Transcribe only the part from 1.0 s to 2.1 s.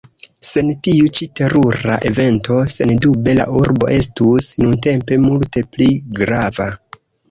ĉi terura